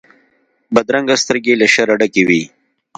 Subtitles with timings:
[0.73, 2.43] بدرنګه سترګې له شره ډکې وي